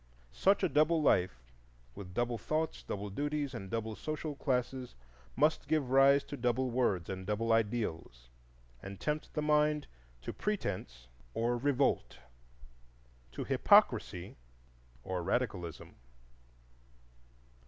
[0.33, 1.43] Such a double life,
[1.93, 4.95] with double thoughts, double duties, and double social classes,
[5.35, 8.27] must give rise to double words and double ideals,
[8.81, 9.85] and tempt the mind
[10.23, 12.17] to pretence or revolt,
[13.33, 14.37] to hypocrisy
[15.03, 15.93] or radicalism.